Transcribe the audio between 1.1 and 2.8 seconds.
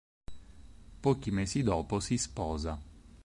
mesi dopo si sposa.